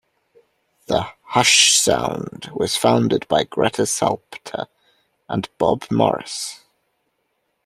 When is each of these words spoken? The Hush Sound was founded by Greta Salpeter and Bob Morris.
The 0.87 1.05
Hush 1.25 1.75
Sound 1.75 2.49
was 2.55 2.75
founded 2.75 3.27
by 3.27 3.43
Greta 3.43 3.83
Salpeter 3.85 4.65
and 5.29 5.47
Bob 5.59 5.85
Morris. 5.91 6.61